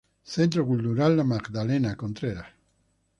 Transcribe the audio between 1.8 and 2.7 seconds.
Contreras.